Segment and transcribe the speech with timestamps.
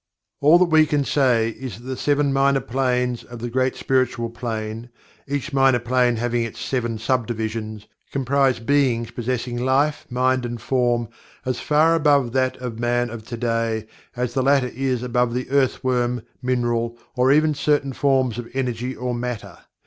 [0.39, 4.31] All that we can say is that the Seven Minor Planes of the Great Spiritual
[4.31, 4.89] Plane
[5.27, 11.07] (each Minor Plane having its seven sub divisions) comprise Beings possessing Life, Mind and Form
[11.45, 13.85] as far above that of Man of to day
[14.15, 18.95] as the latter is above the earth worm, mineral or even certain forms of Energy
[18.95, 19.55] or Matter.